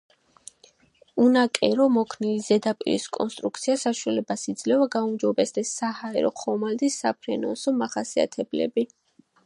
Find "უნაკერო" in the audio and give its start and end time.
1.23-1.85